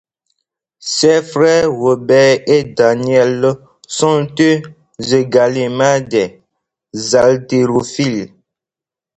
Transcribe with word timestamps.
Ses 0.79 1.21
frères 1.21 1.69
Robert 1.71 2.39
et 2.47 2.63
Daniel 2.63 3.53
sont 3.87 4.25
eux 4.39 4.61
également 4.99 5.99
des 5.99 6.41
haltérophiles. 7.13 8.33